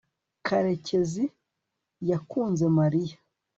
[0.47, 1.23] karekezi
[2.09, 3.17] yakunze mariya